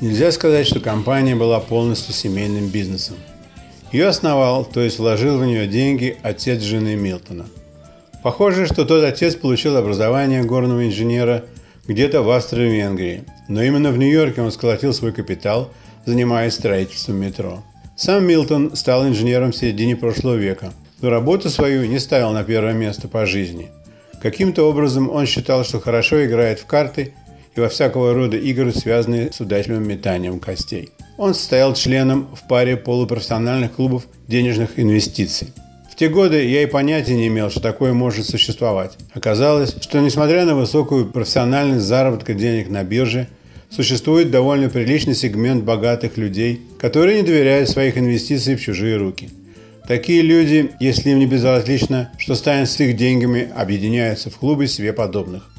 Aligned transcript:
Нельзя 0.00 0.32
сказать, 0.32 0.66
что 0.66 0.80
компания 0.80 1.36
была 1.36 1.60
полностью 1.60 2.14
семейным 2.14 2.68
бизнесом. 2.68 3.16
Ее 3.92 4.08
основал, 4.08 4.64
то 4.64 4.80
есть 4.80 4.98
вложил 4.98 5.38
в 5.38 5.44
нее 5.44 5.66
деньги 5.66 6.16
отец 6.22 6.62
жены 6.62 6.96
Милтона. 6.96 7.46
Похоже, 8.22 8.66
что 8.66 8.84
тот 8.84 9.04
отец 9.04 9.36
получил 9.36 9.76
образование 9.76 10.42
горного 10.42 10.86
инженера 10.86 11.44
где-то 11.86 12.22
в 12.22 12.30
Австро-Венгрии, 12.30 13.24
но 13.48 13.62
именно 13.62 13.92
в 13.92 13.98
Нью-Йорке 13.98 14.42
он 14.42 14.50
сколотил 14.50 14.92
свой 14.94 15.12
капитал, 15.12 15.70
занимаясь 16.06 16.54
строительством 16.54 17.16
метро. 17.16 17.62
Сам 18.02 18.24
Милтон 18.24 18.74
стал 18.76 19.06
инженером 19.06 19.52
в 19.52 19.56
середине 19.56 19.94
прошлого 19.94 20.36
века, 20.36 20.72
но 21.02 21.10
работу 21.10 21.50
свою 21.50 21.84
не 21.84 21.98
ставил 21.98 22.32
на 22.32 22.44
первое 22.44 22.72
место 22.72 23.08
по 23.08 23.26
жизни. 23.26 23.68
Каким-то 24.22 24.62
образом 24.62 25.10
он 25.10 25.26
считал, 25.26 25.64
что 25.64 25.80
хорошо 25.80 26.24
играет 26.24 26.60
в 26.60 26.64
карты 26.64 27.12
и 27.54 27.60
во 27.60 27.68
всякого 27.68 28.14
рода 28.14 28.38
игры, 28.38 28.72
связанные 28.72 29.30
с 29.30 29.40
удачливым 29.40 29.86
метанием 29.86 30.40
костей. 30.40 30.88
Он 31.18 31.34
состоял 31.34 31.74
членом 31.74 32.26
в 32.34 32.48
паре 32.48 32.78
полупрофессиональных 32.78 33.72
клубов 33.72 34.06
денежных 34.26 34.78
инвестиций. 34.78 35.52
В 35.92 35.94
те 35.94 36.08
годы 36.08 36.42
я 36.48 36.62
и 36.62 36.66
понятия 36.66 37.14
не 37.14 37.26
имел, 37.26 37.50
что 37.50 37.60
такое 37.60 37.92
может 37.92 38.24
существовать. 38.26 38.96
Оказалось, 39.12 39.76
что 39.78 40.00
несмотря 40.00 40.46
на 40.46 40.54
высокую 40.54 41.04
профессиональность 41.04 41.84
заработка 41.84 42.32
денег 42.32 42.70
на 42.70 42.82
бирже, 42.82 43.28
существует 43.70 44.30
довольно 44.30 44.68
приличный 44.68 45.14
сегмент 45.14 45.64
богатых 45.64 46.16
людей, 46.16 46.60
которые 46.78 47.22
не 47.22 47.26
доверяют 47.26 47.68
своих 47.68 47.96
инвестиций 47.96 48.56
в 48.56 48.60
чужие 48.60 48.96
руки. 48.96 49.30
Такие 49.86 50.22
люди, 50.22 50.70
если 50.78 51.10
им 51.10 51.18
не 51.18 51.26
безразлично, 51.26 52.12
что 52.18 52.34
станет 52.34 52.70
с 52.70 52.78
их 52.80 52.96
деньгами, 52.96 53.50
объединяются 53.56 54.30
в 54.30 54.36
клубы 54.36 54.66
себе 54.66 54.92
подобных. 54.92 55.50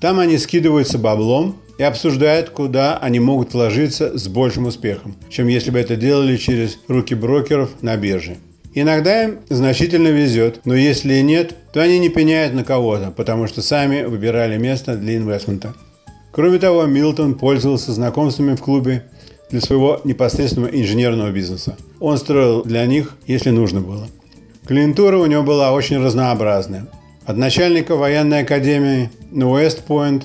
Там 0.00 0.18
они 0.20 0.38
скидываются 0.38 0.98
баблом 0.98 1.56
и 1.78 1.82
обсуждают, 1.82 2.50
куда 2.50 2.98
они 2.98 3.20
могут 3.20 3.52
вложиться 3.52 4.16
с 4.16 4.28
большим 4.28 4.66
успехом, 4.66 5.16
чем 5.28 5.48
если 5.48 5.70
бы 5.70 5.78
это 5.78 5.96
делали 5.96 6.36
через 6.36 6.78
руки 6.88 7.14
брокеров 7.14 7.82
на 7.82 7.96
бирже. 7.96 8.36
Иногда 8.74 9.24
им 9.24 9.38
значительно 9.48 10.08
везет, 10.08 10.60
но 10.64 10.74
если 10.74 11.20
нет, 11.20 11.54
то 11.72 11.80
они 11.80 11.98
не 11.98 12.08
пеняют 12.08 12.54
на 12.54 12.64
кого-то, 12.64 13.12
потому 13.12 13.46
что 13.46 13.62
сами 13.62 14.02
выбирали 14.02 14.58
место 14.58 14.96
для 14.96 15.16
инвестмента. 15.16 15.74
Кроме 16.34 16.58
того, 16.58 16.84
Милтон 16.86 17.34
пользовался 17.34 17.92
знакомствами 17.92 18.56
в 18.56 18.60
клубе 18.60 19.04
для 19.50 19.60
своего 19.60 20.00
непосредственного 20.02 20.70
инженерного 20.70 21.30
бизнеса. 21.30 21.76
Он 22.00 22.18
строил 22.18 22.64
для 22.64 22.84
них, 22.86 23.14
если 23.28 23.50
нужно 23.50 23.80
было. 23.80 24.08
Клиентура 24.66 25.16
у 25.16 25.26
него 25.26 25.44
была 25.44 25.70
очень 25.70 26.02
разнообразная. 26.02 26.88
От 27.24 27.36
начальника 27.36 27.94
военной 27.94 28.42
академии 28.42 29.10
на 29.30 29.48
Уэст-Пойнт 29.48 30.24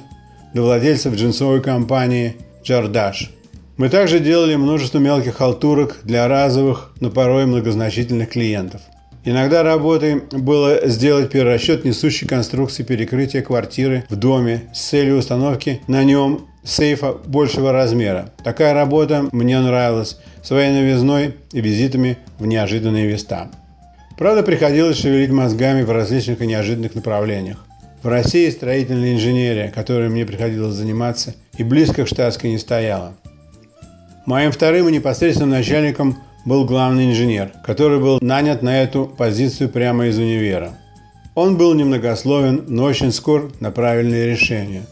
до 0.55 0.63
владельцев 0.63 1.13
джинсовой 1.13 1.61
компании 1.61 2.37
«Джардаш». 2.63 3.29
Мы 3.77 3.89
также 3.89 4.19
делали 4.19 4.55
множество 4.55 4.97
мелких 4.97 5.35
халтурок 5.35 5.99
для 6.03 6.27
разовых, 6.27 6.91
но 6.99 7.11
порой 7.11 7.45
многозначительных 7.45 8.29
клиентов. 8.29 8.81
Иногда 9.25 9.63
работой 9.63 10.21
было 10.31 10.87
сделать 10.87 11.29
перерасчет 11.29 11.83
несущей 11.83 12.27
конструкции 12.27 12.83
перекрытия 12.83 13.41
квартиры 13.41 14.05
в 14.09 14.15
доме 14.15 14.63
с 14.73 14.79
целью 14.79 15.17
установки 15.17 15.81
на 15.87 16.03
нем 16.03 16.47
сейфа 16.63 17.13
большего 17.13 17.71
размера. 17.71 18.31
Такая 18.43 18.73
работа 18.73 19.27
мне 19.31 19.59
нравилась 19.59 20.17
своей 20.41 20.71
новизной 20.71 21.35
и 21.51 21.61
визитами 21.61 22.17
в 22.37 22.45
неожиданные 22.45 23.07
места. 23.11 23.49
Правда, 24.17 24.43
приходилось 24.43 24.97
шевелить 24.97 25.31
мозгами 25.31 25.83
в 25.83 25.91
различных 25.91 26.41
и 26.41 26.47
неожиданных 26.47 26.95
направлениях. 26.95 27.65
В 28.03 28.07
России 28.07 28.49
строительная 28.49 29.13
инженерия, 29.13 29.69
которой 29.69 30.09
мне 30.09 30.25
приходилось 30.25 30.75
заниматься, 30.75 31.35
и 31.57 31.63
близко 31.63 32.05
к 32.05 32.07
штатской 32.07 32.51
не 32.51 32.57
стояла. 32.57 33.13
Моим 34.25 34.51
вторым 34.51 34.87
и 34.87 34.91
непосредственным 34.91 35.49
начальником 35.49 36.17
был 36.45 36.65
главный 36.65 37.09
инженер, 37.09 37.51
который 37.63 37.99
был 37.99 38.19
нанят 38.21 38.61
на 38.61 38.81
эту 38.81 39.05
позицию 39.05 39.69
прямо 39.69 40.07
из 40.07 40.17
универа. 40.17 40.77
Он 41.35 41.57
был 41.57 41.73
немногословен, 41.73 42.65
но 42.67 42.83
очень 42.83 43.11
скор 43.11 43.51
на 43.59 43.71
правильные 43.71 44.27
решения. 44.27 44.83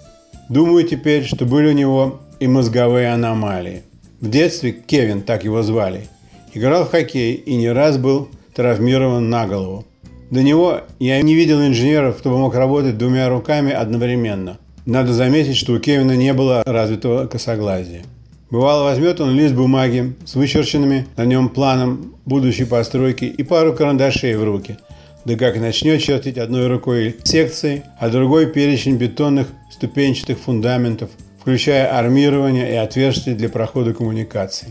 Думаю 0.49 0.87
теперь, 0.87 1.25
что 1.25 1.45
были 1.45 1.69
у 1.69 1.73
него 1.73 2.21
и 2.39 2.47
мозговые 2.47 3.11
аномалии. 3.11 3.83
В 4.21 4.29
детстве 4.29 4.71
Кевин, 4.71 5.21
так 5.21 5.43
его 5.43 5.61
звали, 5.61 6.07
играл 6.53 6.85
в 6.85 6.91
хоккей 6.91 7.33
и 7.33 7.55
не 7.55 7.69
раз 7.69 7.97
был 7.97 8.29
травмирован 8.55 9.29
на 9.29 9.45
голову. 9.45 9.85
До 10.31 10.41
него 10.41 10.81
я 10.99 11.21
не 11.21 11.35
видел 11.35 11.61
инженеров, 11.61 12.17
кто 12.17 12.31
бы 12.31 12.37
мог 12.37 12.55
работать 12.55 12.97
двумя 12.97 13.29
руками 13.29 13.71
одновременно. 13.71 14.57
Надо 14.85 15.13
заметить, 15.13 15.57
что 15.57 15.73
у 15.73 15.79
Кевина 15.79 16.15
не 16.15 16.33
было 16.33 16.63
развитого 16.65 17.27
косоглазия. 17.27 18.03
Бывало, 18.49 18.85
возьмет 18.85 19.19
он 19.19 19.35
лист 19.35 19.53
бумаги 19.53 20.13
с 20.25 20.35
вычерченными 20.35 21.05
на 21.17 21.25
нем 21.25 21.49
планом 21.49 22.15
будущей 22.25 22.63
постройки 22.63 23.25
и 23.25 23.43
пару 23.43 23.73
карандашей 23.73 24.35
в 24.37 24.43
руки. 24.43 24.77
Да 25.25 25.35
как 25.35 25.59
начнет 25.59 26.01
чертить 26.01 26.37
одной 26.37 26.67
рукой 26.67 27.17
секции, 27.25 27.83
а 27.99 28.07
другой 28.07 28.45
перечень 28.45 28.95
бетонных 28.95 29.47
ступенчатых 29.69 30.39
фундаментов, 30.39 31.09
включая 31.41 31.97
армирование 31.99 32.71
и 32.71 32.75
отверстия 32.75 33.35
для 33.35 33.49
прохода 33.49 33.93
коммуникаций. 33.93 34.69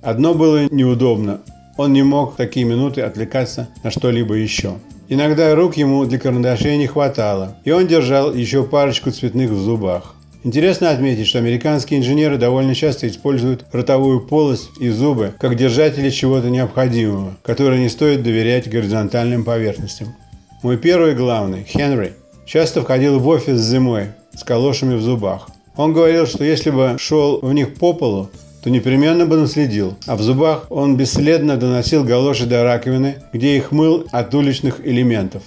Одно 0.00 0.32
было 0.32 0.66
неудобно. 0.70 1.42
Он 1.76 1.92
не 1.92 2.02
мог 2.02 2.32
в 2.32 2.36
такие 2.36 2.64
минуты 2.64 3.02
отвлекаться 3.02 3.68
на 3.82 3.90
что-либо 3.90 4.34
еще. 4.34 4.78
Иногда 5.10 5.54
рук 5.54 5.76
ему 5.76 6.06
для 6.06 6.18
карандашей 6.18 6.78
не 6.78 6.86
хватало, 6.86 7.58
и 7.64 7.70
он 7.70 7.86
держал 7.86 8.32
еще 8.32 8.64
парочку 8.64 9.10
цветных 9.10 9.50
в 9.50 9.60
зубах. 9.60 10.14
Интересно 10.44 10.90
отметить, 10.90 11.26
что 11.26 11.38
американские 11.38 12.00
инженеры 12.00 12.36
довольно 12.36 12.74
часто 12.74 13.08
используют 13.08 13.64
ротовую 13.72 14.20
полость 14.20 14.68
и 14.78 14.90
зубы 14.90 15.32
как 15.38 15.56
держатели 15.56 16.10
чего-то 16.10 16.50
необходимого, 16.50 17.38
которое 17.42 17.80
не 17.80 17.88
стоит 17.88 18.22
доверять 18.22 18.68
горизонтальным 18.68 19.42
поверхностям. 19.42 20.14
Мой 20.62 20.76
первый 20.76 21.14
главный, 21.14 21.64
Хенри, 21.64 22.12
часто 22.44 22.82
входил 22.82 23.18
в 23.20 23.26
офис 23.26 23.58
зимой 23.58 24.08
с 24.36 24.44
калошами 24.44 24.96
в 24.96 25.00
зубах. 25.00 25.48
Он 25.76 25.94
говорил, 25.94 26.26
что 26.26 26.44
если 26.44 26.68
бы 26.68 26.96
шел 26.98 27.40
в 27.40 27.50
них 27.54 27.76
по 27.76 27.94
полу, 27.94 28.28
то 28.62 28.68
непременно 28.68 29.24
бы 29.24 29.38
наследил, 29.38 29.96
а 30.06 30.14
в 30.14 30.20
зубах 30.20 30.66
он 30.68 30.98
бесследно 30.98 31.56
доносил 31.56 32.04
галоши 32.04 32.44
до 32.44 32.64
раковины, 32.64 33.16
где 33.32 33.56
их 33.56 33.72
мыл 33.72 34.06
от 34.12 34.34
уличных 34.34 34.86
элементов. 34.86 35.42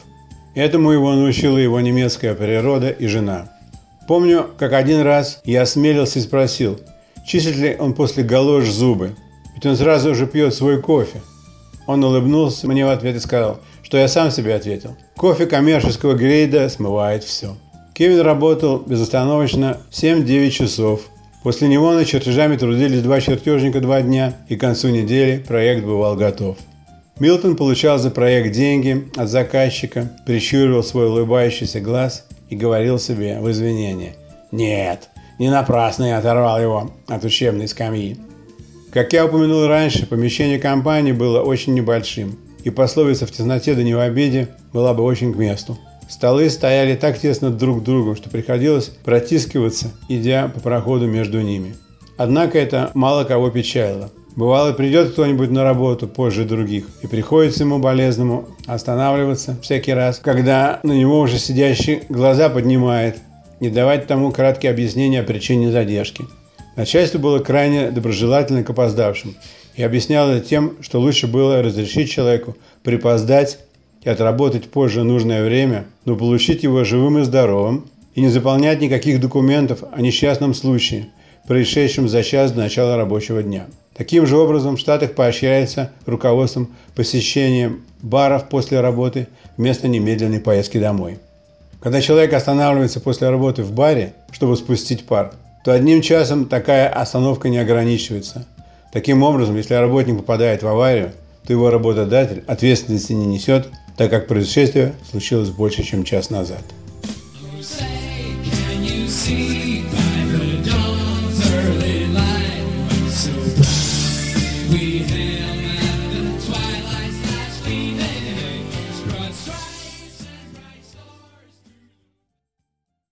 Этому 0.55 0.89
его 0.89 1.13
научила 1.13 1.59
его 1.59 1.79
немецкая 1.81 2.33
природа 2.33 2.89
и 2.89 3.05
жена. 3.05 3.51
Помню, 4.07 4.47
как 4.57 4.71
один 4.71 5.01
раз 5.01 5.41
я 5.43 5.63
осмелился 5.63 6.19
и 6.19 6.21
спросил, 6.21 6.79
чистит 7.25 7.57
ли 7.57 7.75
он 7.77 7.93
после 7.93 8.23
галош 8.23 8.69
зубы, 8.69 9.15
ведь 9.53 9.65
он 9.65 9.75
сразу 9.75 10.15
же 10.15 10.27
пьет 10.27 10.53
свой 10.53 10.81
кофе. 10.81 11.21
Он 11.87 12.03
улыбнулся 12.03 12.67
мне 12.67 12.85
в 12.85 12.89
ответ 12.89 13.17
и 13.17 13.19
сказал, 13.19 13.59
что 13.83 13.97
я 13.97 14.07
сам 14.07 14.31
себе 14.31 14.55
ответил. 14.55 14.95
Кофе 15.17 15.45
коммерческого 15.45 16.13
грейда 16.13 16.69
смывает 16.69 17.25
все. 17.25 17.57
Кевин 17.93 18.21
работал 18.21 18.79
безостановочно 18.79 19.77
7-9 19.91 20.51
часов. 20.51 21.01
После 21.43 21.67
него 21.67 21.91
над 21.91 22.07
чертежами 22.07 22.55
трудились 22.55 23.01
два 23.01 23.19
чертежника 23.19 23.81
два 23.81 24.01
дня, 24.01 24.37
и 24.47 24.55
к 24.55 24.61
концу 24.61 24.89
недели 24.89 25.43
проект 25.45 25.83
бывал 25.83 26.15
готов. 26.15 26.57
Милтон 27.19 27.55
получал 27.55 27.97
за 27.97 28.11
проект 28.11 28.53
деньги 28.53 29.07
от 29.15 29.29
заказчика, 29.29 30.11
прищуривал 30.25 30.83
свой 30.83 31.07
улыбающийся 31.07 31.79
глаз 31.79 32.27
и 32.49 32.55
говорил 32.55 32.99
себе 32.99 33.39
в 33.39 33.49
извинении 33.51 34.15
«Нет, 34.51 35.09
не 35.39 35.49
напрасно 35.49 36.05
я 36.05 36.17
оторвал 36.17 36.59
его 36.61 36.91
от 37.07 37.23
учебной 37.23 37.67
скамьи». 37.67 38.17
Как 38.91 39.13
я 39.13 39.25
упомянул 39.25 39.67
раньше, 39.67 40.07
помещение 40.07 40.59
компании 40.59 41.11
было 41.11 41.41
очень 41.41 41.73
небольшим, 41.73 42.37
и 42.63 42.69
пословица 42.69 43.25
«в 43.25 43.31
тесноте 43.31 43.75
да 43.75 43.83
не 43.83 43.93
в 43.93 43.99
обеде» 43.99 44.49
была 44.73 44.93
бы 44.93 45.03
очень 45.03 45.33
к 45.33 45.37
месту. 45.37 45.77
Столы 46.09 46.49
стояли 46.49 46.95
так 46.95 47.19
тесно 47.19 47.49
друг 47.49 47.81
к 47.81 47.83
другу, 47.83 48.15
что 48.15 48.29
приходилось 48.29 48.85
протискиваться, 48.85 49.91
идя 50.07 50.47
по 50.47 50.61
проходу 50.61 51.05
между 51.05 51.41
ними. 51.41 51.75
Однако 52.15 52.57
это 52.57 52.91
мало 52.93 53.25
кого 53.25 53.49
печалило. 53.49 54.09
Бывало, 54.37 54.71
придет 54.71 55.13
кто-нибудь 55.13 55.49
на 55.49 55.63
работу 55.63 56.07
позже 56.07 56.45
других, 56.45 56.85
и 57.01 57.07
приходится 57.07 57.63
ему 57.63 57.79
болезному 57.79 58.47
останавливаться 58.67 59.57
всякий 59.63 59.93
раз, 59.93 60.19
когда 60.19 60.79
на 60.83 60.91
него 60.91 61.21
уже 61.21 61.39
сидящий 61.39 62.03
глаза 62.07 62.47
поднимает, 62.47 63.17
не 63.59 63.71
давать 63.71 64.05
тому 64.05 64.31
краткие 64.31 64.71
объяснения 64.71 65.21
о 65.21 65.23
причине 65.23 65.71
задержки. 65.71 66.25
Начальство 66.75 67.17
было 67.17 67.39
крайне 67.39 67.89
доброжелательно 67.89 68.63
к 68.63 68.69
опоздавшим 68.69 69.35
и 69.75 69.81
объясняло 69.81 70.29
это 70.29 70.45
тем, 70.45 70.73
что 70.81 70.99
лучше 70.99 71.25
было 71.25 71.63
разрешить 71.63 72.11
человеку 72.11 72.55
припоздать 72.83 73.57
и 74.03 74.09
отработать 74.09 74.69
позже 74.69 75.03
нужное 75.03 75.43
время, 75.43 75.85
но 76.05 76.15
получить 76.15 76.61
его 76.61 76.83
живым 76.83 77.17
и 77.17 77.23
здоровым, 77.23 77.87
и 78.13 78.21
не 78.21 78.29
заполнять 78.29 78.81
никаких 78.81 79.19
документов 79.19 79.83
о 79.91 79.99
несчастном 79.99 80.53
случае, 80.53 81.07
происшедшем 81.47 82.07
за 82.07 82.21
час 82.21 82.51
до 82.51 82.59
начала 82.59 82.97
рабочего 82.97 83.41
дня. 83.41 83.65
Таким 83.97 84.27
же 84.27 84.37
образом 84.37 84.75
в 84.75 84.79
Штатах 84.79 85.13
поощряется 85.15 85.91
руководством 86.05 86.75
посещением 86.95 87.83
баров 88.01 88.47
после 88.47 88.79
работы 88.79 89.27
вместо 89.57 89.87
немедленной 89.87 90.39
поездки 90.39 90.77
домой. 90.77 91.17
Когда 91.81 91.99
человек 92.01 92.33
останавливается 92.33 92.99
после 92.99 93.29
работы 93.29 93.63
в 93.63 93.71
баре, 93.71 94.13
чтобы 94.31 94.55
спустить 94.55 95.05
пар, 95.05 95.33
то 95.63 95.71
одним 95.71 96.01
часом 96.01 96.45
такая 96.45 96.89
остановка 96.89 97.49
не 97.49 97.57
ограничивается. 97.57 98.45
Таким 98.93 99.23
образом, 99.23 99.57
если 99.57 99.73
работник 99.73 100.17
попадает 100.17 100.63
в 100.63 100.67
аварию, 100.67 101.11
то 101.45 101.53
его 101.53 101.69
работодатель 101.69 102.43
ответственности 102.47 103.13
не 103.13 103.25
несет, 103.25 103.67
так 103.95 104.11
как 104.11 104.27
происшествие 104.27 104.93
случилось 105.09 105.49
больше, 105.49 105.83
чем 105.83 106.03
час 106.03 106.29
назад. 106.29 106.61
Can 107.59 108.83
you 108.83 109.07
see 109.07 109.83
by 109.91 110.25
the 110.31 110.61
dawn's 110.63 111.39
early 111.51 112.05
light? 112.13 112.63
So 113.09 113.31
bright. 113.55 113.86